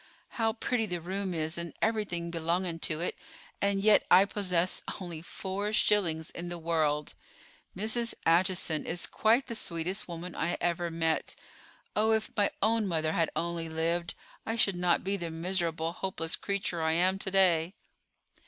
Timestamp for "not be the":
14.75-15.29